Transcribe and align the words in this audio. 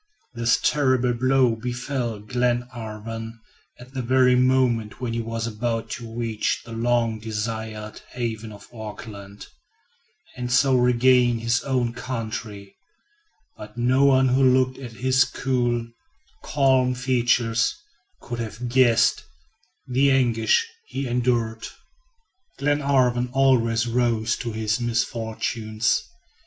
This 0.33 0.59
terrible 0.59 1.13
blow 1.13 1.55
befell 1.55 2.19
Glenarvan 2.21 3.39
at 3.79 3.93
the 3.93 4.01
very 4.01 4.35
moment 4.35 4.99
when 4.99 5.13
he 5.13 5.21
was 5.21 5.45
about 5.45 5.91
to 5.91 6.11
reach 6.19 6.63
the 6.65 6.71
long 6.71 7.19
desired 7.19 8.01
haven 8.13 8.51
of 8.51 8.67
Auckland, 8.73 9.45
and 10.35 10.51
so 10.51 10.75
regain 10.75 11.37
his 11.37 11.61
own 11.61 11.93
country; 11.93 12.73
but 13.55 13.77
no 13.77 14.03
one 14.03 14.29
who 14.29 14.41
looked 14.43 14.79
at 14.79 14.93
his 14.93 15.23
cool, 15.23 15.87
calm 16.43 16.95
features, 16.95 17.75
could 18.21 18.39
have 18.39 18.69
guessed 18.69 19.23
the 19.85 20.09
anguish 20.09 20.65
he 20.87 21.05
endured. 21.05 21.67
Glenarvan 22.57 23.29
always 23.33 23.85
rose 23.85 24.35
to 24.37 24.51
his 24.51 24.79
misfortunes. 24.81 26.01